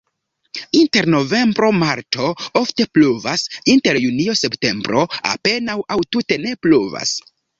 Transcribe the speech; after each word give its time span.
Inter 0.77 1.07
novembro-marto 1.15 2.29
ofte 2.61 2.87
pluvas, 2.97 3.45
inter 3.75 4.01
junio-septembro 4.05 5.05
apenaŭ 5.35 5.79
aŭ 5.97 6.01
tute 6.17 6.41
ne 6.47 6.57
pluvas. 6.67 7.17